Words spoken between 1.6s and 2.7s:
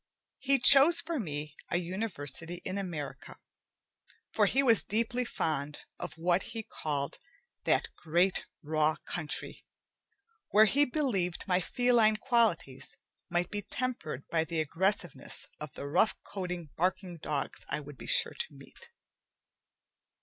a university